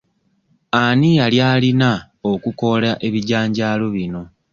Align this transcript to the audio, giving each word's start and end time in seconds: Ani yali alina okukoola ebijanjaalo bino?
Ani 0.81 1.09
yali 1.19 1.37
alina 1.51 1.91
okukoola 2.31 2.91
ebijanjaalo 3.07 3.85
bino? 3.95 4.21